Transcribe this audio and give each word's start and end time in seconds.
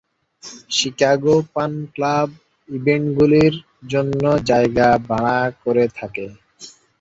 Chicago 0.69 1.35
fun 1.51 1.71
club 1.93 2.29
ইভেন্টগুলির 2.69 3.55
জন্য 3.89 4.23
জায়গা 4.49 4.87
ভাড়া 5.07 5.39
করে 5.63 5.85
থাকে। 5.97 6.25